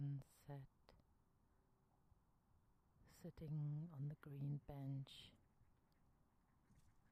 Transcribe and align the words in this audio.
sunset, 0.00 0.64
sitting 3.22 3.88
on 3.92 4.08
the 4.08 4.16
green 4.22 4.60
bench 4.66 5.28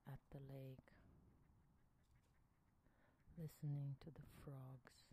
at 0.06 0.18
the 0.32 0.38
lake, 0.50 0.88
listening 3.36 3.96
to 4.00 4.10
the 4.10 4.24
frogs 4.42 5.04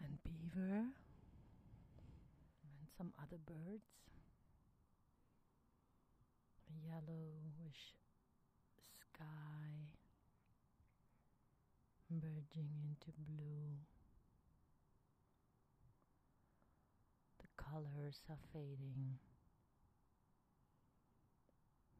and 0.00 0.18
beaver 0.22 0.86
and 2.62 2.88
some 2.96 3.12
other 3.20 3.38
birds. 3.44 3.90
A 6.70 6.86
yellowish 6.86 7.94
sky 9.00 9.56
merging 12.10 12.70
into 12.86 13.10
blue. 13.18 13.82
The 17.40 17.48
colors 17.76 18.22
are 18.30 18.38
fading. 18.54 19.18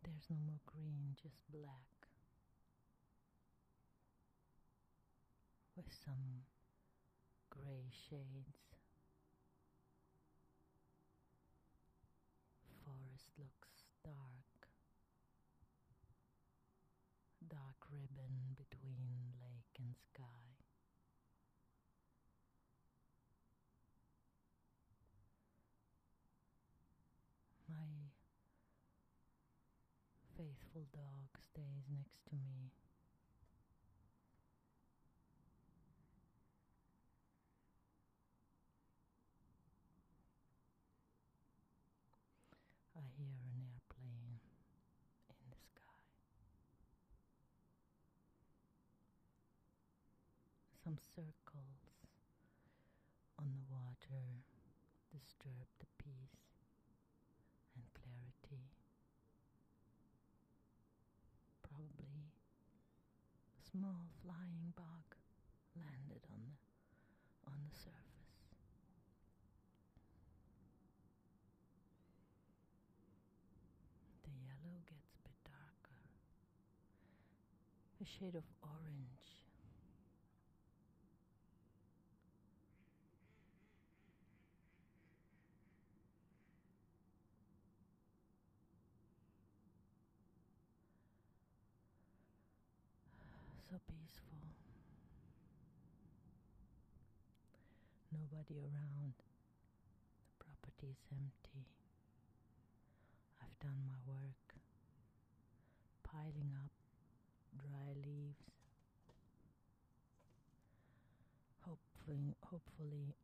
There's 0.02 0.24
no 0.30 0.36
more 0.46 0.60
green, 0.64 1.14
just 1.22 1.36
black. 1.52 2.08
With 5.76 5.92
some 6.02 6.46
gray 7.50 7.92
shades. 8.08 8.56
Forest 12.80 13.28
looks 13.36 13.84
dark 14.02 14.70
dark 17.50 17.76
ribbon 17.92 18.56
between 18.56 19.36
lake 19.42 19.76
and 19.78 19.94
sky. 20.08 20.56
My 27.68 27.74
faithful 30.66 30.86
dog 30.92 31.28
stays 31.38 31.84
next 31.94 32.24
to 32.26 32.34
me. 32.34 32.70
I 42.96 43.04
hear 43.16 43.30
an 43.30 43.62
airplane 43.62 44.40
in 45.30 45.36
the 45.50 45.56
sky. 45.56 46.02
Some 50.82 50.98
circles 51.14 51.94
on 53.38 53.46
the 53.52 53.62
water 53.70 54.42
disturb 55.12 55.68
the 55.78 55.86
peace 56.02 56.42
and 57.76 57.84
clarity. 57.94 58.62
Probably 61.62 62.32
a 63.52 63.55
small 63.70 64.06
flying 64.22 64.72
bug 64.76 65.16
landed 65.74 66.22
on 66.30 66.40
the 66.46 66.56
on 67.46 67.58
the 67.62 67.74
surface. 67.74 68.42
The 74.24 74.34
yellow 74.42 74.82
gets 74.90 75.14
a 75.14 75.22
bit 75.22 75.38
darker, 75.44 76.02
a 78.02 78.04
shade 78.04 78.34
of 78.34 78.44
orange. 78.62 79.45
So 93.68 93.76
peaceful. 93.90 94.38
Nobody 98.12 98.60
around. 98.62 99.14
The 99.18 100.44
property 100.44 100.86
is 100.94 101.02
empty. 101.10 101.66
I've 103.42 103.58
done 103.58 103.82
my 103.86 103.98
work, 104.06 104.54
piling 106.04 106.52
up 106.62 106.70
dry 107.58 107.90
leaves. 108.06 108.46
Hopefully, 111.66 112.36
hopefully, 112.42 113.16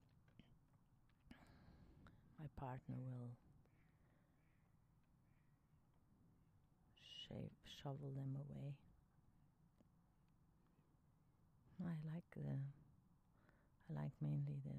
my 2.41 2.47
partner 2.57 2.97
will 2.99 3.31
shave, 7.29 7.51
shovel 7.83 8.11
them 8.17 8.35
away. 8.35 8.75
I 11.85 12.15
like 12.15 12.25
the, 12.35 12.43
I 13.91 14.03
like 14.03 14.13
mainly 14.21 14.59
the 14.65 14.71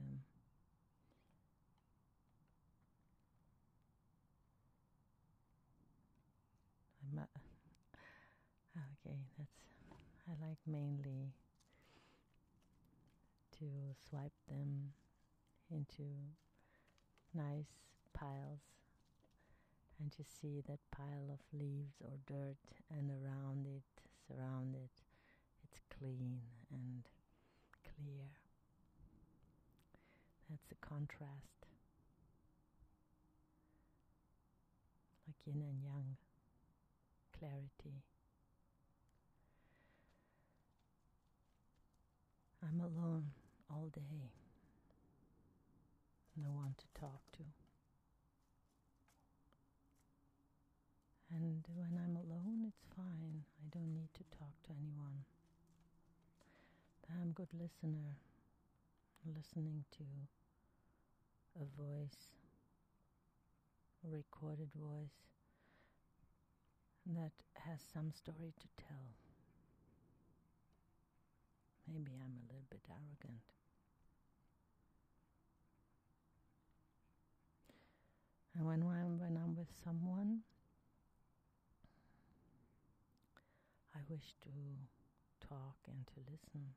I'm 7.03 7.16
not, 7.16 7.30
ah, 8.78 8.81
okay, 9.06 9.18
that's 9.38 9.64
I 10.28 10.47
like 10.47 10.58
mainly 10.66 11.34
to 13.59 13.66
swipe 14.09 14.31
them 14.47 14.94
into 15.70 16.03
nice 17.34 17.74
piles 18.14 18.62
and 20.00 20.12
just 20.16 20.40
see 20.41 20.62
that 20.68 20.80
pile 20.91 21.30
of 21.31 21.40
leaves 21.59 21.96
or 22.02 22.12
dirt 22.25 22.58
and 22.90 23.12
around 23.12 23.68
it, 23.68 23.84
surround 24.28 24.75
it, 24.75 25.03
it's 25.64 25.80
clean 26.00 26.41
and 26.73 27.03
clear. 27.84 28.28
That's 30.50 30.72
a 30.72 30.85
contrast. 30.85 31.59
Like 35.28 35.38
yin 35.45 35.61
and 35.61 35.81
yang 35.84 36.17
clarity. 37.38 38.03
I'm 42.61 42.79
alone 42.79 43.31
all 43.69 43.90
day. 43.94 44.31
No 46.35 46.50
one 46.51 46.75
to 46.78 47.00
talk 47.00 47.22
to. 47.34 47.44
And 51.35 51.63
when 51.75 51.97
I'm 51.97 52.16
alone, 52.16 52.66
it's 52.67 52.85
fine. 52.95 53.44
I 53.59 53.69
don't 53.75 53.94
need 53.94 54.13
to 54.13 54.23
talk 54.38 54.53
to 54.63 54.69
anyone. 54.72 55.25
Good 57.36 57.48
listener, 57.60 58.18
listening 59.26 59.86
to 59.98 60.04
a 61.56 61.66
voice, 61.82 62.28
a 64.06 64.16
recorded 64.16 64.70
voice 64.76 65.18
that 67.08 67.32
has 67.56 67.80
some 67.92 68.12
story 68.12 68.54
to 68.60 68.68
tell. 68.78 69.16
Maybe 71.88 72.12
I'm 72.24 72.38
a 72.38 72.46
little 72.54 72.68
bit 72.70 72.82
arrogant. 72.88 73.42
And 78.56 78.68
when 78.68 78.84
I'm 78.84 79.18
when 79.18 79.38
I'm 79.42 79.56
with 79.56 79.72
someone, 79.84 80.42
I 83.96 84.00
wish 84.08 84.36
to 84.44 85.47
talk 85.47 85.78
and 85.88 86.06
to 86.06 86.32
listen. 86.32 86.76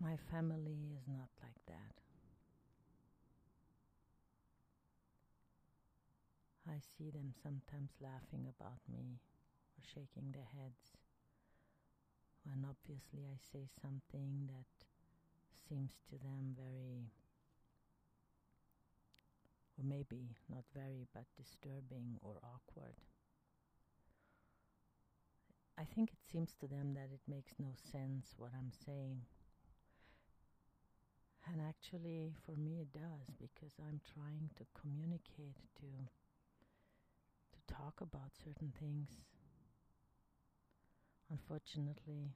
My 0.00 0.16
family 0.30 0.92
is 0.96 1.08
not 1.08 1.30
like 1.42 1.60
that. 1.66 1.94
I 6.68 6.78
see 6.80 7.10
them 7.10 7.32
sometimes 7.42 7.92
laughing 8.00 8.46
about 8.48 8.80
me 8.88 9.20
or 9.76 9.82
shaking 9.84 10.32
their 10.32 10.48
heads 10.56 10.96
when 12.44 12.64
obviously 12.68 13.24
I 13.24 13.36
say 13.40 13.68
something 13.80 14.48
that 14.48 14.68
seems 15.68 15.92
to 16.10 16.18
them 16.18 16.54
very, 16.56 17.10
or 19.78 19.84
maybe 19.84 20.36
not 20.50 20.64
very, 20.74 21.06
but 21.14 21.24
disturbing 21.36 22.18
or 22.22 22.36
awkward. 22.42 22.96
I 25.78 25.84
think 25.84 26.10
it 26.10 26.20
seems 26.30 26.52
to 26.60 26.68
them 26.68 26.94
that 26.94 27.10
it 27.12 27.20
makes 27.26 27.52
no 27.58 27.72
sense 27.90 28.34
what 28.36 28.52
I'm 28.54 28.72
saying. 28.84 29.22
And 31.46 31.60
actually, 31.60 32.32
for 32.44 32.56
me, 32.56 32.80
it 32.80 32.92
does 32.92 33.28
because 33.38 33.72
I'm 33.78 34.00
trying 34.14 34.50
to 34.56 34.64
communicate 34.80 35.56
to 35.80 35.88
to 37.52 37.74
talk 37.74 38.00
about 38.00 38.32
certain 38.44 38.72
things. 38.78 39.08
Unfortunately, 41.30 42.32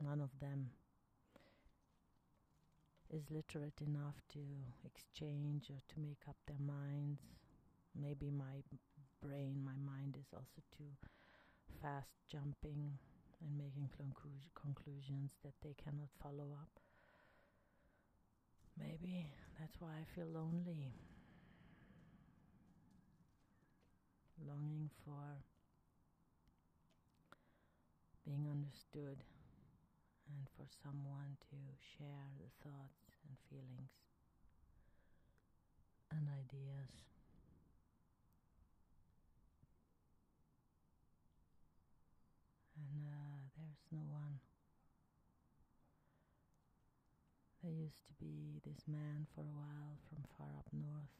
none 0.00 0.20
of 0.20 0.30
them 0.40 0.70
is 3.10 3.30
literate 3.30 3.80
enough 3.80 4.14
to 4.32 4.40
exchange 4.84 5.70
or 5.70 5.80
to 5.88 6.00
make 6.00 6.22
up 6.28 6.36
their 6.46 6.60
minds. 6.60 7.20
Maybe 7.94 8.30
my 8.30 8.62
brain, 9.20 9.62
my 9.64 9.76
mind 9.76 10.16
is 10.18 10.32
also 10.32 10.62
too 10.76 10.94
fast 11.82 12.12
jumping 12.30 12.98
and 13.40 13.58
making 13.58 13.90
conclusions 14.54 15.32
that 15.42 15.54
they 15.62 15.74
cannot 15.82 16.08
follow 16.22 16.52
up. 16.60 16.80
Maybe 18.80 19.26
that's 19.58 19.76
why 19.78 19.90
I 20.00 20.04
feel 20.14 20.26
lonely. 20.32 20.94
Longing 24.48 24.88
for 25.04 25.44
being 28.24 28.48
understood 28.50 29.20
and 30.28 30.48
for 30.56 30.64
someone 30.82 31.36
to 31.50 31.56
share 31.98 32.32
the 32.40 32.48
thoughts 32.64 33.20
and 33.28 33.36
feelings 33.50 33.92
and 36.10 36.26
ideas. 36.28 36.90
And 42.76 43.06
uh, 43.06 43.44
there's 43.56 43.84
no 43.92 44.00
one. 44.10 44.19
There 47.62 47.72
used 47.72 48.06
to 48.06 48.14
be 48.18 48.58
this 48.64 48.88
man 48.88 49.26
for 49.34 49.42
a 49.42 49.52
while 49.52 49.98
from 50.08 50.24
far 50.38 50.48
up 50.56 50.66
north, 50.72 51.12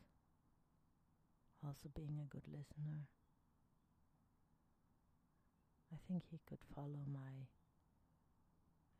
also 1.62 1.90
being 1.94 2.18
a 2.18 2.32
good 2.32 2.48
listener. 2.48 3.04
I 5.92 5.98
think 6.08 6.24
he 6.30 6.40
could 6.48 6.60
follow 6.74 7.04
my 7.12 7.44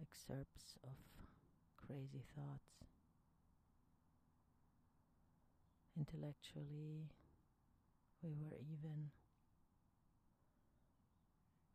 excerpts 0.02 0.76
of 0.84 0.96
crazy 1.78 2.24
thoughts. 2.36 2.84
Intellectually, 5.98 7.08
we 8.22 8.34
were 8.38 8.58
even. 8.70 9.12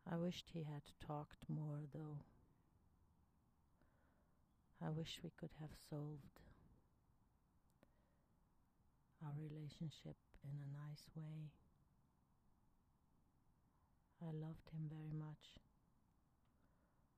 I 0.07 0.17
wished 0.17 0.51
he 0.53 0.63
had 0.63 0.83
talked 0.99 1.49
more, 1.49 1.81
though. 1.91 2.19
I 4.85 4.91
wish 4.91 5.17
we 5.23 5.31
could 5.39 5.49
have 5.59 5.73
solved 5.89 6.37
our 9.25 9.33
relationship 9.33 10.13
in 10.45 10.61
a 10.61 10.69
nice 10.77 11.09
way. 11.15 11.49
I 14.21 14.29
loved 14.29 14.69
him 14.69 14.85
very 14.85 15.09
much, 15.17 15.57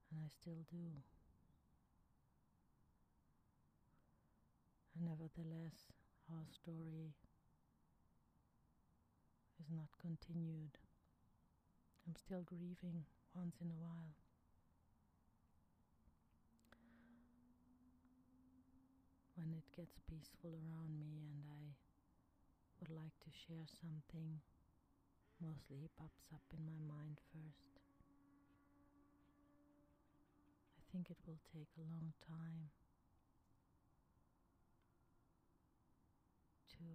and 0.09 0.21
I 0.23 0.29
still 0.31 0.63
do. 0.71 1.03
And 4.95 5.03
nevertheless, 5.03 5.91
our 6.31 6.47
story 6.47 7.11
is 9.59 9.67
not 9.75 9.91
continued. 9.99 10.79
I'm 12.07 12.15
still 12.15 12.43
grieving 12.43 13.03
once 13.35 13.57
in 13.59 13.67
a 13.67 13.83
while. 13.83 14.15
When 19.47 19.55
it 19.55 19.71
gets 19.71 19.95
peaceful 20.11 20.51
around 20.51 20.99
me 20.99 21.23
and 21.31 21.47
I 21.47 21.71
would 22.83 22.91
like 22.91 23.15
to 23.23 23.31
share 23.31 23.63
something 23.79 24.43
Mostly 25.39 25.77
he 25.77 25.89
pops 25.95 26.25
up 26.33 26.41
in 26.49 26.65
my 26.65 26.81
mind 26.81 27.21
first. 27.29 27.77
I 30.75 30.81
think 30.91 31.11
it 31.11 31.21
will 31.27 31.37
take 31.53 31.69
a 31.77 31.85
long 31.93 32.11
time 32.25 32.73
to 36.73 36.85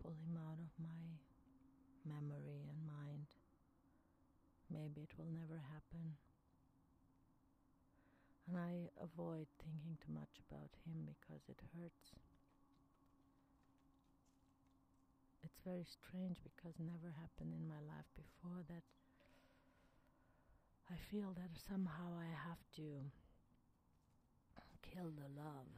pull 0.00 0.16
him 0.16 0.40
out 0.40 0.56
of 0.56 0.72
my 0.80 1.20
memory 2.08 2.64
and 2.64 2.80
mind. 2.88 3.28
Maybe 4.72 5.02
it 5.02 5.12
will 5.18 5.28
never 5.28 5.60
happen. 5.68 6.16
And 8.48 8.56
I 8.58 8.90
avoid 9.00 9.46
thinking 9.58 9.96
too 10.04 10.12
much 10.12 10.40
about 10.48 10.70
him 10.84 11.08
because 11.08 11.42
it 11.48 11.60
hurts. 11.76 12.12
it's 15.44 15.60
very 15.60 15.84
strange 15.84 16.40
because 16.40 16.72
never 16.80 17.12
happened 17.20 17.52
in 17.52 17.68
my 17.68 17.78
life 17.84 18.08
before 18.16 18.64
that 18.72 18.82
I 20.88 20.96
feel 21.12 21.36
that 21.36 21.52
somehow 21.68 22.16
I 22.16 22.28
have 22.48 22.60
to 22.80 23.04
kill 24.84 25.08
the 25.12 25.28
love, 25.36 25.72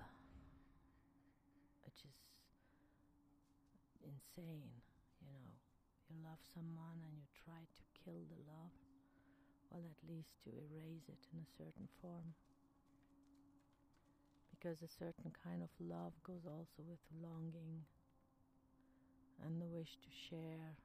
which 1.86 2.02
is 2.02 2.18
insane, 4.02 4.70
you 5.22 5.30
know. 5.30 5.54
You 6.10 6.16
love 6.22 6.42
someone 6.54 7.02
and 7.06 7.14
you 7.18 7.26
try 7.34 7.62
to 7.62 7.82
kill 8.02 8.22
the 8.30 8.42
love, 8.46 8.74
well, 9.70 9.82
at 9.86 10.00
least 10.06 10.34
to 10.46 10.50
erase 10.50 11.06
it 11.10 11.22
in 11.34 11.42
a 11.42 11.48
certain 11.58 11.88
form. 12.02 12.34
Because 14.58 14.82
a 14.82 14.88
certain 14.88 15.32
kind 15.44 15.62
of 15.62 15.68
love 15.78 16.12
goes 16.24 16.46
also 16.46 16.82
with 16.88 16.98
longing 17.22 17.84
and 19.44 19.60
the 19.60 19.66
wish 19.66 19.96
to 20.02 20.08
share 20.10 20.76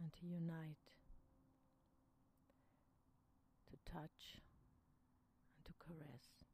and 0.00 0.12
to 0.12 0.26
unite, 0.26 0.90
to 3.70 3.92
touch 3.92 4.40
and 5.56 5.64
to 5.66 5.72
caress. 5.78 6.44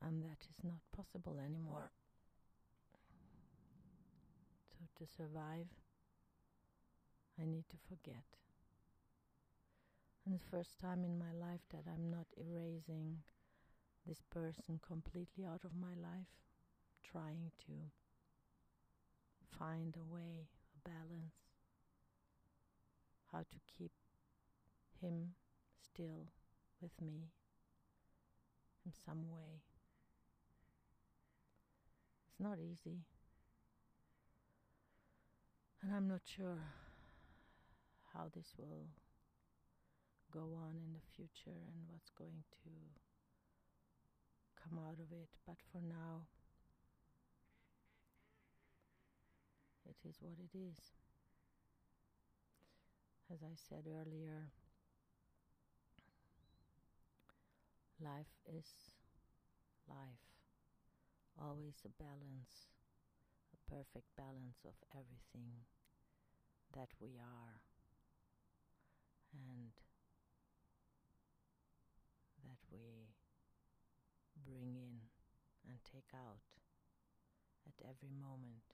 And 0.00 0.22
that 0.22 0.46
is 0.48 0.62
not 0.62 0.80
possible 0.96 1.38
anymore. 1.44 1.90
So, 4.70 4.84
to 4.98 5.10
survive, 5.16 5.66
I 7.40 7.44
need 7.44 7.64
to 7.70 7.76
forget. 7.88 8.24
And 10.28 10.38
the 10.38 10.50
first 10.50 10.78
time 10.78 11.04
in 11.06 11.18
my 11.18 11.32
life 11.32 11.62
that 11.70 11.90
I'm 11.90 12.10
not 12.10 12.26
erasing 12.36 13.22
this 14.06 14.20
person 14.30 14.78
completely 14.86 15.46
out 15.46 15.62
of 15.64 15.70
my 15.74 15.94
life 15.94 16.28
trying 17.02 17.50
to 17.60 17.72
find 19.58 19.96
a 19.96 20.04
way, 20.04 20.48
a 20.76 20.86
balance, 20.86 21.32
how 23.32 23.38
to 23.38 23.56
keep 23.78 23.92
him 25.00 25.30
still 25.82 26.26
with 26.82 26.92
me 27.00 27.30
in 28.84 28.92
some 29.06 29.30
way. 29.30 29.62
It's 32.28 32.38
not 32.38 32.58
easy. 32.58 32.98
And 35.82 35.94
I'm 35.96 36.06
not 36.06 36.20
sure 36.26 36.58
how 38.12 38.26
this 38.34 38.52
will 38.58 38.88
go 40.38 40.54
on 40.62 40.78
in 40.78 40.94
the 40.94 41.06
future 41.16 41.58
and 41.66 41.90
what's 41.90 42.10
going 42.14 42.44
to 42.62 42.70
come 44.54 44.78
out 44.78 45.02
of 45.02 45.10
it. 45.10 45.30
But 45.46 45.58
for 45.72 45.82
now, 45.82 46.28
It 49.88 49.96
is 50.06 50.16
what 50.20 50.36
it 50.38 50.52
is. 50.56 50.76
As 53.32 53.42
I 53.42 53.56
said 53.56 53.88
earlier, 53.88 54.52
life 57.98 58.36
is 58.46 58.68
life. 59.88 60.28
Always 61.40 61.80
a 61.86 62.02
balance, 62.02 62.68
a 63.54 63.70
perfect 63.70 64.12
balance 64.16 64.60
of 64.66 64.76
everything 64.92 65.64
that 66.74 66.90
we 67.00 67.16
are 67.18 67.60
and 69.32 69.72
we 72.72 73.12
bring 74.44 74.74
in 74.76 75.00
and 75.68 75.78
take 75.84 76.10
out 76.14 76.44
at 77.66 77.76
every 77.84 78.12
moment. 78.14 78.64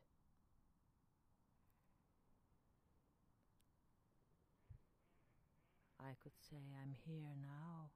I 6.00 6.14
could 6.22 6.36
say 6.50 6.60
I'm 6.82 6.94
here 7.06 7.34
now 7.40 7.90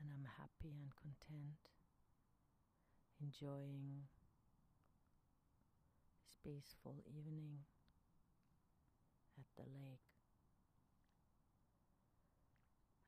and 0.00 0.10
I'm 0.12 0.28
happy 0.38 0.76
and 0.76 0.92
content, 0.92 1.60
enjoying 3.20 4.04
this 6.24 6.36
peaceful 6.44 6.96
evening 7.08 7.64
at 9.38 9.46
the 9.56 9.68
lake. 9.72 10.04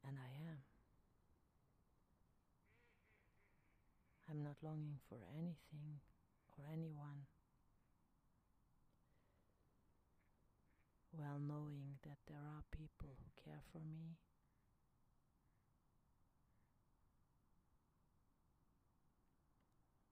And 0.07 0.17
I 0.19 0.51
am. 0.51 0.59
Not 4.53 4.69
longing 4.69 4.99
for 5.09 5.17
anything 5.33 5.97
or 6.59 6.65
anyone. 6.71 7.25
Well, 11.17 11.41
knowing 11.41 11.97
that 12.03 12.19
there 12.29 12.37
are 12.37 12.61
people 12.71 13.17
who 13.17 13.43
care 13.43 13.63
for 13.73 13.79
me. 13.79 14.19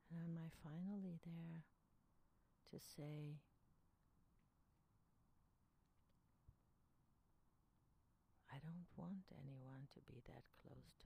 And 0.08 0.24
am 0.24 0.38
I 0.40 0.48
finally 0.64 1.20
there 1.20 1.60
to 2.72 2.78
say, 2.96 3.36
I 8.48 8.56
don't 8.64 8.88
want 8.96 9.28
anyone 9.36 9.84
to 9.92 10.00
be 10.08 10.22
that 10.28 10.44
close? 10.62 10.99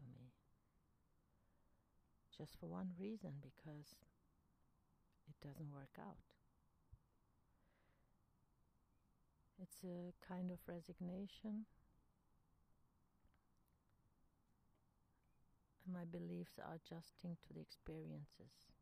Just 2.36 2.58
for 2.58 2.66
one 2.66 2.90
reason, 2.98 3.34
because 3.40 3.94
it 5.28 5.36
doesn't 5.46 5.72
work 5.72 5.94
out. 5.98 6.18
It's 9.62 9.84
a 9.84 10.12
kind 10.26 10.50
of 10.50 10.58
resignation. 10.66 11.66
And 15.84 15.94
my 15.94 16.04
beliefs 16.04 16.58
are 16.58 16.74
adjusting 16.74 17.36
to 17.46 17.54
the 17.54 17.60
experiences 17.60 18.72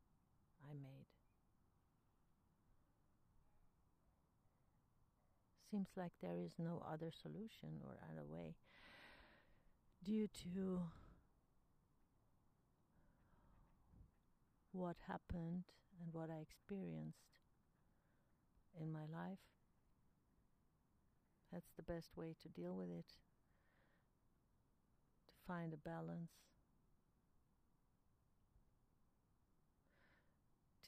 I 0.63 0.73
made. 0.73 1.05
Seems 5.69 5.89
like 5.95 6.13
there 6.21 6.39
is 6.43 6.53
no 6.57 6.83
other 6.91 7.11
solution 7.11 7.81
or 7.83 7.97
other 8.09 8.25
way 8.25 8.55
due 10.03 10.27
to 10.27 10.81
what 14.73 14.97
happened 15.07 15.63
and 16.01 16.13
what 16.13 16.29
I 16.29 16.41
experienced 16.41 17.17
in 18.79 18.91
my 18.91 19.05
life. 19.11 19.39
That's 21.51 21.71
the 21.77 21.83
best 21.83 22.17
way 22.17 22.35
to 22.41 22.49
deal 22.49 22.75
with 22.75 22.89
it, 22.89 23.05
to 25.27 25.33
find 25.47 25.71
a 25.71 25.77
balance, 25.77 26.31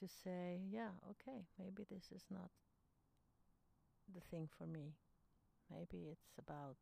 to 0.00 0.08
say, 0.08 0.60
yeah, 0.68 0.90
okay, 1.10 1.46
maybe 1.58 1.86
this 1.88 2.10
is 2.14 2.24
not 2.30 2.50
the 4.12 4.20
thing 4.20 4.48
for 4.58 4.66
me. 4.66 4.94
Maybe 5.70 6.08
it's 6.10 6.38
about 6.38 6.76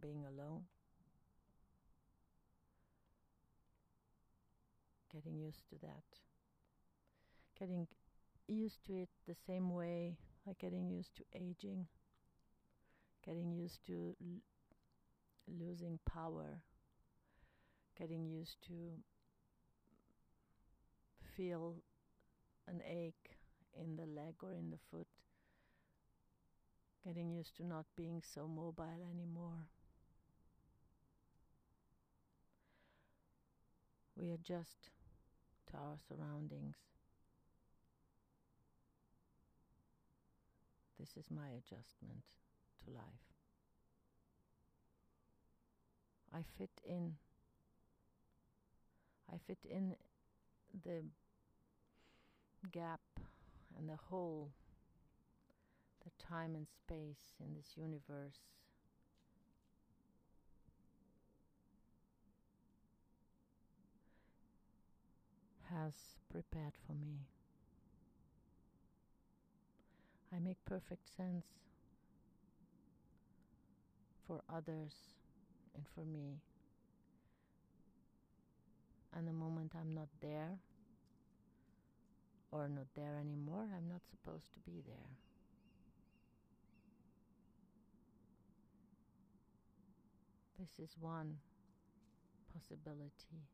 being 0.00 0.24
alone, 0.24 0.64
getting 5.16 5.38
used 5.38 5.66
to 5.70 5.76
that, 5.80 6.04
getting 7.58 7.86
used 8.48 8.84
to 8.86 8.92
it 8.94 9.08
the 9.26 9.34
same 9.46 9.72
way 9.72 10.18
like 10.46 10.58
getting 10.58 10.88
used 10.90 11.16
to 11.16 11.24
aging, 11.34 11.86
getting 13.24 13.52
used 13.52 13.84
to 13.86 14.14
l- 14.20 14.40
losing 15.48 15.98
power, 16.06 16.62
getting 17.98 18.26
used 18.26 18.58
to 18.66 19.02
feel 21.36 21.76
an 22.68 22.80
ache 22.86 23.38
in 23.74 23.96
the 23.96 24.06
leg 24.06 24.34
or 24.42 24.52
in 24.52 24.70
the 24.70 24.78
foot, 24.90 25.06
getting 27.04 27.30
used 27.30 27.56
to 27.56 27.64
not 27.64 27.86
being 27.96 28.22
so 28.22 28.46
mobile 28.48 29.06
anymore. 29.10 29.68
We 34.16 34.30
adjust 34.32 34.90
our 35.76 35.96
surroundings. 36.08 36.76
This 40.98 41.10
is 41.16 41.30
my 41.30 41.48
adjustment 41.48 42.22
to 42.84 42.90
life. 42.90 43.04
I 46.34 46.38
fit 46.58 46.70
in. 46.84 47.14
I 49.32 49.36
fit 49.46 49.58
in 49.68 49.94
the 50.84 51.02
gap 52.72 53.00
and 53.76 53.88
the 53.88 53.98
hole, 54.10 54.50
the 56.04 56.10
time 56.24 56.54
and 56.54 56.66
space 56.68 57.34
in 57.40 57.54
this 57.54 57.72
universe. 57.76 58.40
Has 65.76 65.92
prepared 66.32 66.72
for 66.86 66.94
me. 66.94 67.26
I 70.34 70.38
make 70.38 70.56
perfect 70.64 71.14
sense 71.14 71.44
for 74.26 74.40
others 74.48 74.94
and 75.74 75.84
for 75.94 76.00
me. 76.00 76.40
And 79.14 79.28
the 79.28 79.34
moment 79.34 79.72
I'm 79.78 79.94
not 79.94 80.08
there, 80.22 80.60
or 82.50 82.68
not 82.68 82.86
there 82.94 83.18
anymore, 83.20 83.66
I'm 83.76 83.88
not 83.88 84.00
supposed 84.08 84.54
to 84.54 84.60
be 84.60 84.82
there. 84.86 85.10
This 90.58 90.78
is 90.78 90.96
one 90.98 91.36
possibility 92.54 93.44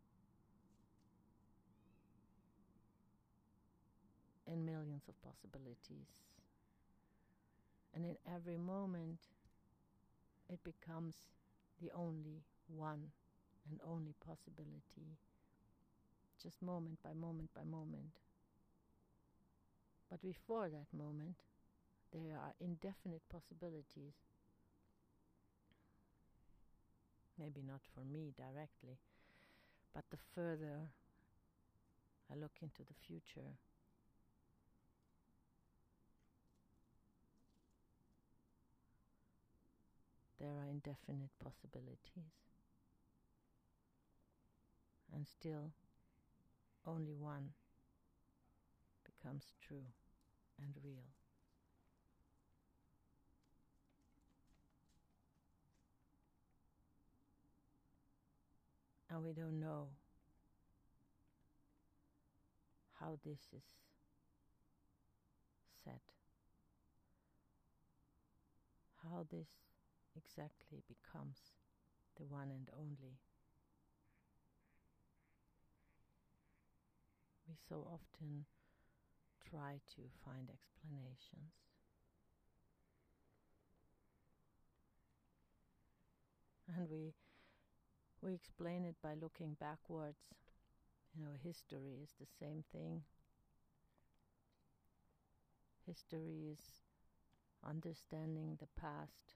in 4.53 4.65
millions 4.65 5.03
of 5.09 5.15
possibilities. 5.23 6.13
And 7.95 8.05
in 8.05 8.17
every 8.33 8.59
moment, 8.59 9.21
it 10.49 10.61
becomes 10.65 11.15
the 11.81 11.91
only 11.95 12.45
one 12.69 13.11
and 13.71 13.81
only 13.87 14.15
possibility, 14.27 15.17
just 16.43 16.61
moment 16.63 16.99
by 17.03 17.13
moment 17.15 17.51
by 17.55 17.65
moment. 17.65 18.21
But 20.11 20.21
before 20.21 20.69
that 20.69 20.93
moment, 20.97 21.37
there 22.13 22.37
are 22.37 22.53
indefinite 22.61 23.23
possibilities. 23.31 24.13
Maybe 27.39 27.63
not 27.67 27.81
for 27.95 28.05
me 28.05 28.33
directly, 28.37 28.99
but 29.95 30.05
the 30.11 30.19
further 30.35 30.93
I 32.31 32.35
look 32.35 32.53
into 32.63 32.83
the 32.83 32.95
future, 33.07 33.57
there 40.43 40.51
are 40.51 40.67
indefinite 40.69 41.31
possibilities. 41.39 42.35
And 45.15 45.25
still, 45.25 45.71
only 46.85 47.15
one 47.15 47.51
becomes 49.05 49.45
true 49.65 49.85
and 50.61 50.75
real. 50.83 51.07
And 59.11 59.23
we 59.23 59.33
don't 59.33 59.61
know 59.61 59.89
how 62.99 63.19
this 63.25 63.39
is 63.55 63.63
set, 65.85 66.01
how 69.05 69.25
this 69.31 69.47
exactly 70.17 70.83
becomes 70.89 71.53
the 72.17 72.25
one 72.25 72.51
and 72.51 72.69
only. 72.79 73.19
We 77.49 77.55
so 77.69 77.87
often 77.93 78.47
try 79.51 79.81
to 79.97 80.03
find 80.25 80.49
explanations. 80.51 81.53
And 86.77 86.89
we 86.89 87.15
we 88.23 88.33
explain 88.35 88.85
it 88.85 88.97
by 89.03 89.15
looking 89.15 89.55
backwards. 89.61 90.33
You 91.15 91.25
know, 91.25 91.33
history 91.43 91.99
is 92.03 92.15
the 92.21 92.27
same 92.41 92.65
thing. 92.73 93.03
History 95.87 96.49
is 96.51 96.61
understanding 97.65 98.57
the 98.61 98.69
past, 98.81 99.35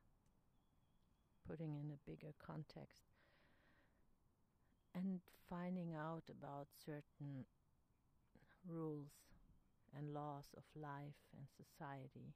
putting 1.48 1.74
in 1.76 1.90
a 1.92 2.10
bigger 2.10 2.34
context, 2.44 3.02
and 4.94 5.20
finding 5.48 5.94
out 5.94 6.24
about 6.30 6.68
certain 6.84 7.44
rules 8.68 9.12
and 9.96 10.12
laws 10.12 10.46
of 10.56 10.64
life 10.74 11.20
and 11.36 11.46
society. 11.56 12.34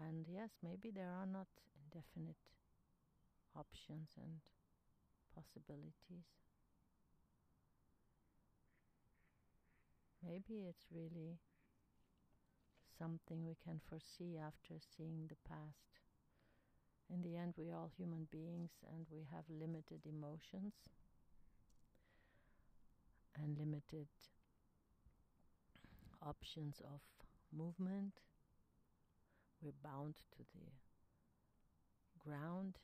And 0.00 0.26
yes, 0.28 0.50
maybe 0.62 0.90
there 0.90 1.10
are 1.10 1.26
not 1.26 1.46
indefinite 1.84 2.36
options 3.54 4.08
and 4.16 4.40
possibilities. 5.34 6.26
Maybe 10.24 10.66
it's 10.68 10.86
really 10.90 11.38
something 13.02 13.44
we 13.44 13.56
can 13.64 13.80
foresee 13.88 14.38
after 14.38 14.74
seeing 14.96 15.26
the 15.28 15.48
past. 15.48 15.98
In 17.10 17.22
the 17.22 17.36
end, 17.36 17.54
we're 17.56 17.74
all 17.74 17.90
human 17.98 18.28
beings 18.30 18.70
and 18.94 19.06
we 19.10 19.26
have 19.34 19.44
limited 19.50 20.06
emotions 20.06 20.74
and 23.34 23.58
limited 23.58 24.06
options 26.24 26.80
of 26.84 27.00
movement. 27.52 28.12
We're 29.60 29.82
bound 29.82 30.14
to 30.36 30.44
the 30.54 30.70
ground 32.24 32.78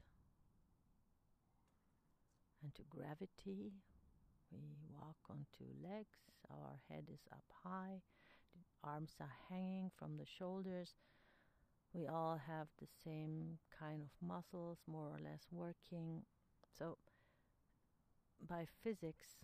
and 2.63 2.75
to 2.75 2.83
gravity. 2.91 3.71
We 4.51 4.59
walk 4.91 5.19
on 5.31 5.47
two 5.57 5.71
legs, 5.81 6.19
our 6.51 6.81
head 6.89 7.05
is 7.13 7.21
up 7.31 7.45
high, 7.63 8.01
arms 8.85 9.13
are 9.21 9.33
hanging 9.49 9.91
from 9.99 10.17
the 10.17 10.27
shoulders. 10.27 10.95
We 11.93 12.07
all 12.07 12.41
have 12.47 12.69
the 12.81 12.89
same 13.05 13.59
kind 13.79 14.03
of 14.03 14.27
muscles, 14.27 14.79
more 14.87 15.09
or 15.09 15.19
less 15.23 15.47
working. 15.51 16.23
So, 16.79 16.99
by 18.49 18.67
physics, 18.83 19.39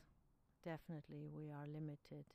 definitely 0.64 1.28
we 1.34 1.50
are 1.50 1.66
limited 1.66 2.26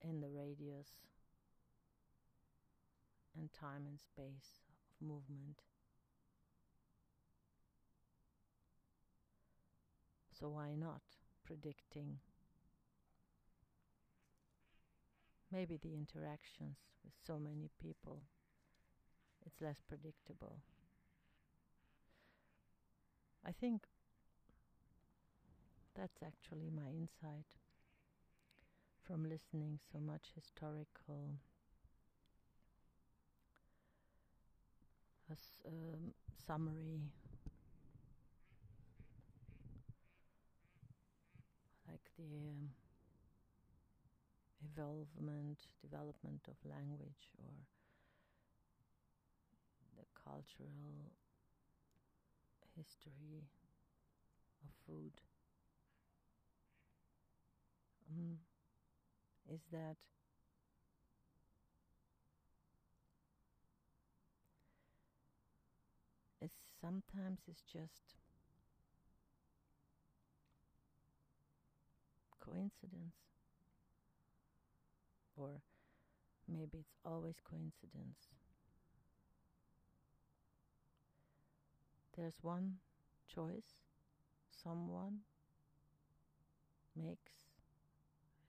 in 0.00 0.20
the 0.20 0.28
radius 0.28 0.88
and 3.36 3.52
time 3.52 3.86
and 3.86 4.00
space 4.00 4.62
of 4.68 5.06
movement. 5.06 5.62
So 10.38 10.48
why 10.48 10.74
not 10.74 11.00
predicting 11.44 12.18
maybe 15.52 15.76
the 15.76 15.94
interactions 15.94 16.76
with 17.04 17.12
so 17.26 17.38
many 17.38 17.70
people 17.80 18.22
it's 19.46 19.60
less 19.60 19.80
predictable. 19.88 20.58
I 23.46 23.52
think 23.52 23.82
that's 25.94 26.20
actually 26.24 26.68
my 26.68 26.88
insight 26.88 27.46
from 29.06 29.22
listening 29.22 29.78
so 29.92 30.00
much 30.00 30.32
historical 30.34 31.36
um, 35.64 36.12
summary. 36.44 37.02
Like 41.88 42.00
the 42.18 42.50
um, 42.50 42.70
evolvement, 44.76 45.58
development 45.80 46.40
of 46.48 46.56
language 46.68 47.30
or 47.38 47.54
the 49.96 50.04
cultural 50.24 51.12
history 52.76 53.48
of 54.62 54.70
food. 54.86 55.12
Um, 58.10 58.38
is 59.52 59.60
that 59.72 59.96
it's 66.40 66.54
sometimes 66.80 67.40
it's 67.48 67.62
just 67.62 68.14
coincidence 72.40 73.35
or 75.36 75.60
maybe 76.48 76.78
it's 76.78 76.96
always 77.04 77.36
coincidence. 77.48 78.28
There's 82.16 82.38
one 82.40 82.76
choice 83.32 83.76
someone 84.50 85.18
makes 86.96 87.32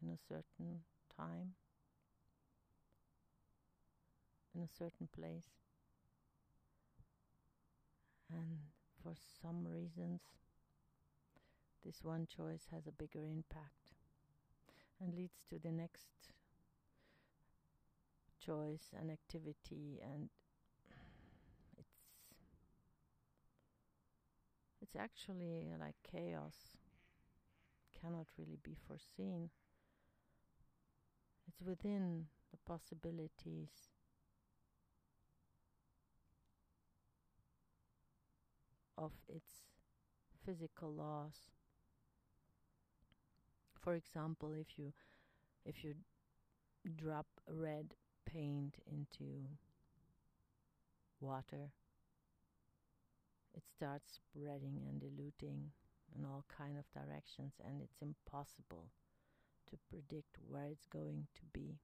in 0.02 0.10
a 0.10 0.18
certain 0.18 0.82
time 1.16 1.54
in 4.56 4.62
a 4.64 4.68
certain 4.68 5.10
place. 5.14 5.50
And 8.32 8.60
for 9.04 9.14
some 9.42 9.68
reasons 9.68 10.22
this 11.86 12.04
one 12.04 12.28
choice 12.28 12.68
has 12.72 12.88
a 12.88 12.92
bigger 12.92 13.24
impact 13.24 13.94
and 15.00 15.14
leads 15.14 15.40
to 15.50 15.58
the 15.58 15.72
next 15.72 16.08
choice 18.48 18.90
and 19.00 19.12
activity 19.12 20.00
and 20.02 20.30
it's 21.78 21.90
it's 24.82 24.96
actually 24.96 25.68
like 25.80 25.96
chaos. 26.10 26.56
Cannot 28.02 28.28
really 28.38 28.58
be 28.64 28.76
foreseen. 28.88 29.50
It's 31.48 31.62
within 31.62 32.28
the 32.52 32.58
possibilities. 32.66 33.90
Of 38.98 39.14
its 39.30 39.64
physical 40.46 40.94
laws 40.94 41.52
for 43.82 43.94
example 43.96 44.54
if 44.54 44.78
you 44.78 44.92
if 45.66 45.84
you 45.84 45.96
drop 46.98 47.28
red 47.48 47.94
into 48.38 49.48
water. 51.20 51.72
It 53.56 53.64
starts 53.76 54.14
spreading 54.14 54.82
and 54.88 55.02
diluting 55.02 55.72
in 56.16 56.24
all 56.24 56.46
kind 56.56 56.78
of 56.78 56.86
directions 56.94 57.54
and 57.66 57.82
it's 57.82 58.02
impossible 58.02 58.90
to 59.70 59.78
predict 59.90 60.38
where 60.48 60.68
it's 60.68 60.86
going 60.86 61.26
to 61.36 61.42
be. 61.54 61.80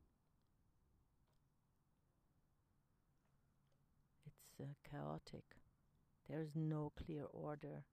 It's 4.26 4.60
uh, 4.62 4.74
chaotic. 4.90 5.44
There's 6.30 6.56
no 6.56 6.92
clear 7.04 7.26
order. 7.34 7.84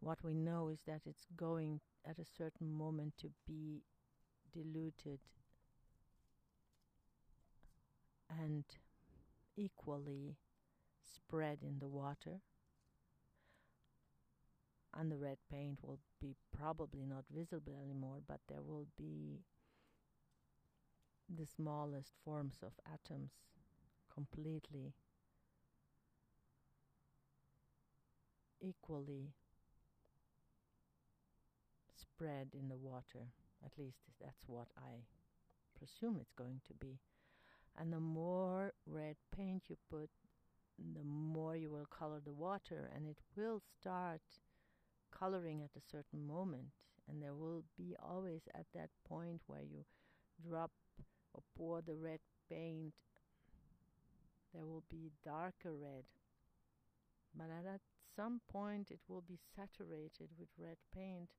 What 0.00 0.24
we 0.24 0.34
know 0.34 0.68
is 0.68 0.80
that 0.86 1.02
it's 1.06 1.26
going 1.36 1.80
at 2.04 2.18
a 2.18 2.24
certain 2.24 2.72
moment 2.72 3.14
to 3.18 3.30
be 3.46 3.82
diluted 4.52 5.20
and 8.38 8.64
equally 9.56 10.36
spread 11.02 11.58
in 11.62 11.78
the 11.78 11.88
water 11.88 12.40
and 14.96 15.10
the 15.10 15.16
red 15.16 15.38
paint 15.50 15.78
will 15.82 15.98
be 16.20 16.34
probably 16.56 17.04
not 17.06 17.24
visible 17.34 17.78
anymore 17.82 18.20
but 18.26 18.40
there 18.48 18.62
will 18.62 18.86
be 18.96 19.40
the 21.28 21.46
smallest 21.46 22.12
forms 22.24 22.56
of 22.62 22.72
atoms 22.92 23.30
completely 24.12 24.94
equally 28.60 29.32
spread 31.96 32.48
in 32.54 32.68
the 32.68 32.76
water. 32.76 33.32
At 33.64 33.78
least 33.78 33.98
that's 34.20 34.42
what 34.46 34.68
I 34.76 35.04
presume 35.78 36.18
it's 36.20 36.32
going 36.32 36.60
to 36.68 36.74
be. 36.74 36.98
And 37.80 37.92
the 37.92 38.00
more 38.00 38.74
red 38.86 39.16
paint 39.34 39.62
you 39.68 39.76
put, 39.90 40.10
the 40.78 41.04
more 41.04 41.56
you 41.56 41.70
will 41.70 41.86
color 41.86 42.20
the 42.22 42.32
water, 42.32 42.90
and 42.94 43.06
it 43.06 43.18
will 43.36 43.62
start 43.80 44.20
coloring 45.10 45.62
at 45.62 45.80
a 45.80 45.90
certain 45.90 46.26
moment. 46.26 46.74
And 47.08 47.22
there 47.22 47.34
will 47.34 47.64
be 47.76 47.96
always 48.02 48.42
at 48.54 48.66
that 48.74 48.90
point 49.08 49.40
where 49.46 49.62
you 49.62 49.84
drop 50.46 50.70
or 51.32 51.42
pour 51.56 51.80
the 51.80 51.94
red 51.94 52.20
paint, 52.48 52.92
there 54.52 54.66
will 54.66 54.84
be 54.90 55.12
darker 55.24 55.72
red. 55.72 56.04
But 57.34 57.46
at 57.50 57.80
some 58.16 58.40
point, 58.50 58.90
it 58.90 59.00
will 59.08 59.22
be 59.26 59.38
saturated 59.56 60.28
with 60.38 60.48
red 60.58 60.76
paint 60.94 61.30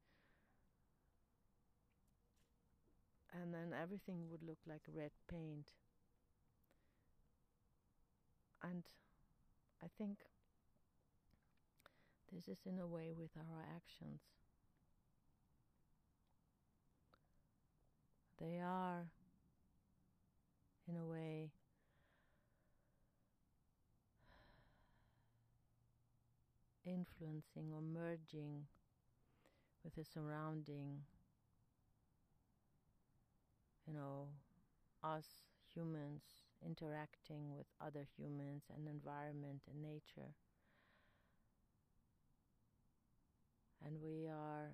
and 3.34 3.54
then 3.54 3.74
everything 3.80 4.30
would 4.30 4.44
look 4.44 4.60
like 4.68 4.82
red 4.94 5.12
paint. 5.30 5.72
And 8.64 8.84
I 9.84 9.88
think 9.98 10.18
this 12.32 12.48
is 12.48 12.60
in 12.66 12.80
a 12.80 12.88
way 12.88 13.12
with 13.18 13.32
our 13.38 13.64
actions. 13.76 14.22
They 18.40 18.60
are, 18.60 19.06
in 20.88 20.96
a 20.96 21.06
way, 21.06 21.52
influencing 26.86 27.72
or 27.74 27.82
merging 27.82 28.66
with 29.84 29.96
the 29.96 30.04
surrounding 30.04 31.02
you 33.88 33.94
know, 33.94 34.28
us 35.04 35.26
humans 35.74 36.22
interacting 36.66 37.56
with 37.56 37.66
other 37.80 38.06
humans 38.18 38.64
and 38.74 38.88
environment 38.88 39.62
and 39.70 39.82
nature. 39.82 40.34
And 43.86 43.98
we 44.02 44.28
are 44.28 44.74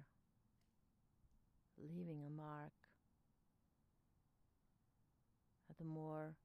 leaving 1.77 2.23
a 2.25 2.29
mark. 2.29 2.73
The 5.77 5.85
more 5.85 6.35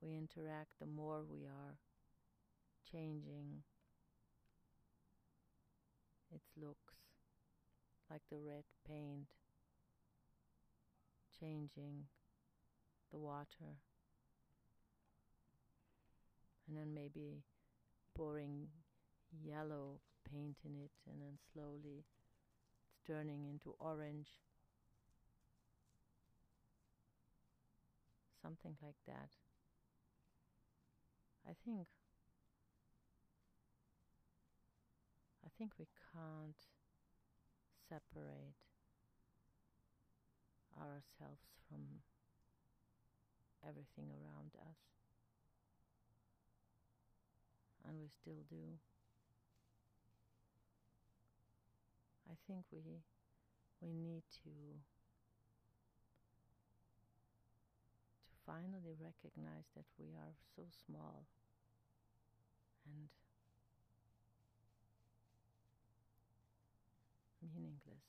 we 0.00 0.16
interact, 0.16 0.78
the 0.80 0.86
more 0.86 1.22
we 1.28 1.46
are 1.46 1.76
changing 2.90 3.64
its 6.32 6.46
looks, 6.56 6.94
like 8.08 8.22
the 8.30 8.38
red 8.38 8.64
paint 8.86 9.26
changing 11.40 12.04
the 13.10 13.18
water, 13.18 13.80
and 16.70 16.78
then 16.78 16.94
maybe 16.94 17.42
pouring 18.16 18.68
yellow 19.44 19.98
paint 20.30 20.56
in 20.64 20.76
it, 20.76 20.92
and 21.10 21.20
then 21.20 21.36
slowly 21.52 21.98
it's 21.98 23.06
turning 23.06 23.44
into 23.50 23.74
orange. 23.80 24.28
Something 28.40 28.76
like 28.80 28.96
that. 29.06 29.30
I 31.48 31.52
think 31.64 31.88
I 35.44 35.48
think 35.58 35.72
we 35.78 35.86
can't 36.14 36.56
separate 37.88 38.54
ourselves 40.78 41.42
from 41.68 42.00
everything 43.66 44.08
around 44.08 44.52
us. 44.62 44.99
And 47.86 47.98
we 48.00 48.08
still 48.08 48.42
do. 48.48 48.78
I 52.30 52.34
think 52.46 52.64
we 52.72 53.02
we 53.82 53.92
need 53.94 54.24
to 54.44 54.50
to 58.30 58.34
finally 58.46 58.94
recognize 58.98 59.66
that 59.76 59.84
we 59.98 60.14
are 60.16 60.32
so 60.56 60.62
small 60.86 61.26
and 62.86 63.08
meaningless 67.42 68.04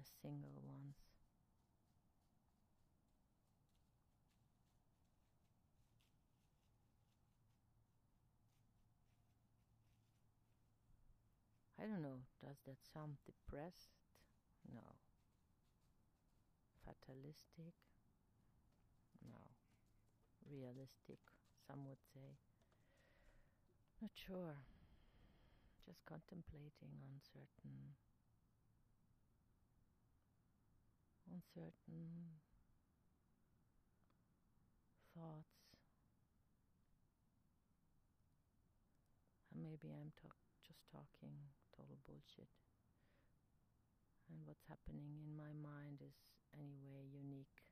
as 0.00 0.06
single 0.20 0.60
ones. 0.66 0.96
I 11.80 11.86
don't 12.00 12.12
know, 12.12 12.20
does 12.40 12.56
that 12.66 12.80
sound 12.94 13.16
depressed? 13.26 13.92
No. 14.72 14.96
Fatalistic? 16.84 17.76
No. 19.20 19.36
Realistic, 20.48 21.20
some 21.66 21.84
would 21.86 22.00
say. 22.14 22.40
Not 24.00 24.12
sure. 24.14 24.56
Just 25.84 26.00
contemplating 26.06 26.96
on 27.04 27.20
certain 27.20 27.92
on 31.28 31.42
certain 31.52 32.40
thoughts. 35.14 35.60
And 39.52 39.62
maybe 39.62 39.92
I'm 39.92 40.12
talk 40.22 40.34
just 40.66 40.80
talking 40.90 41.36
total 41.80 41.96
bullshit. 42.04 42.48
And 44.28 44.44
what's 44.44 44.68
happening 44.68 45.16
in 45.24 45.32
my 45.32 45.52
mind 45.56 46.04
is 46.04 46.12
anyway 46.52 47.08
unique 47.08 47.64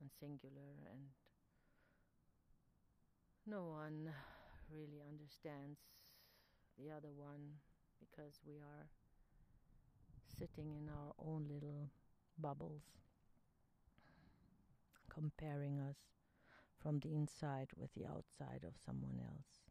and 0.00 0.10
singular, 0.20 0.76
and 0.92 1.16
no 3.46 3.64
one 3.64 4.12
really 4.70 5.00
understands 5.00 5.80
the 6.78 6.90
other 6.90 7.12
one 7.16 7.56
because 7.98 8.40
we 8.46 8.58
are 8.58 8.86
sitting 10.38 10.74
in 10.76 10.88
our 10.88 11.12
own 11.18 11.46
little 11.48 11.88
bubbles, 12.38 12.82
comparing 15.08 15.80
us 15.80 15.96
from 16.78 16.98
the 17.00 17.14
inside 17.14 17.68
with 17.76 17.92
the 17.94 18.04
outside 18.04 18.64
of 18.64 18.74
someone 18.84 19.20
else. 19.20 19.62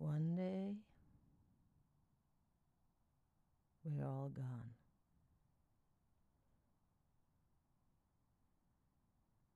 One 0.00 0.36
day, 0.36 0.76
we're 3.96 4.06
all 4.06 4.30
gone. 4.34 4.70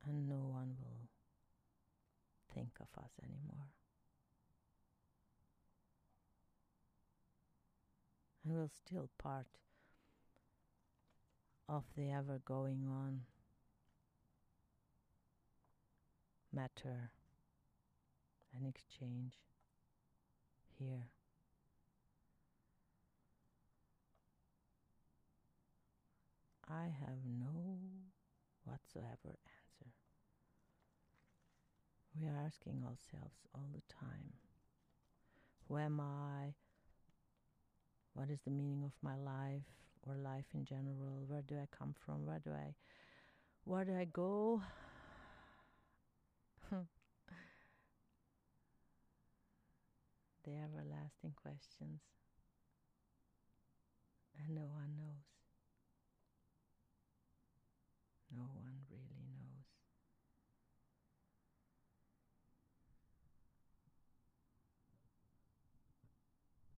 And 0.07 0.29
no 0.29 0.37
one 0.37 0.77
will 0.81 1.09
think 2.55 2.71
of 2.81 3.03
us 3.03 3.11
anymore. 3.23 3.67
And 8.45 8.55
we're 8.55 8.69
still 8.69 9.09
part 9.23 9.47
of 11.69 11.85
the 11.97 12.11
ever 12.11 12.41
going 12.45 12.85
on 12.89 13.21
matter 16.53 17.11
and 18.55 18.67
exchange 18.67 19.35
here. 20.79 21.09
I 26.83 26.87
have 26.87 27.23
no 27.25 27.55
whatsoever 28.65 29.39
answer. 29.47 29.93
We 32.19 32.27
are 32.27 32.37
asking 32.45 32.83
ourselves 32.83 33.39
all 33.55 33.69
the 33.73 33.83
time 33.95 34.33
Who 35.69 35.79
am 35.79 36.01
I? 36.01 36.55
What 38.15 38.31
is 38.31 38.41
the 38.43 38.51
meaning 38.51 38.83
of 38.85 38.93
my 39.03 39.17
life 39.17 39.63
or 40.03 40.17
life 40.17 40.47
in 40.55 40.65
general? 40.65 41.25
Where 41.29 41.43
do 41.43 41.57
I 41.57 41.67
come 41.71 41.95
from? 42.05 42.27
Where 42.27 42.41
do 42.41 42.51
I 42.51 42.75
where 43.65 43.85
do 43.85 43.95
I 43.97 44.07
go? 44.07 44.63
the 50.45 50.57
everlasting 50.57 51.35
questions, 51.37 52.01
and 54.39 54.55
no 54.55 54.63
one 54.63 54.97
knows 54.97 55.32
no 58.35 58.43
one. 58.55 58.82